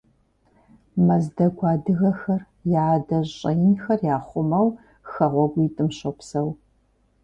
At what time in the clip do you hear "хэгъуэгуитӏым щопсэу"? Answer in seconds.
5.11-6.49